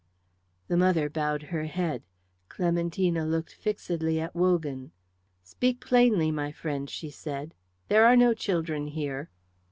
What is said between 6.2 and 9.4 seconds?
my friend," she said. "There are no children here."